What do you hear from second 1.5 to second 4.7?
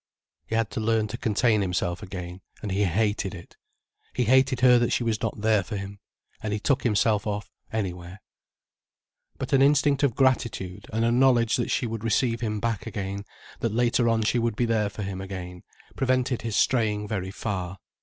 himself again, and he hated it. He hated